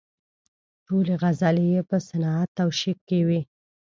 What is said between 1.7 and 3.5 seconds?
یې په صنعت توشیح کې وې.